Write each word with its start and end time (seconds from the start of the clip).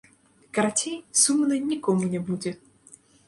Карацей, 0.57 0.95
сумна 1.21 1.59
нікому 1.71 2.09
не 2.17 2.25
будзе!!! 2.31 2.55